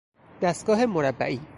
[0.41, 1.41] دستگاه مربعی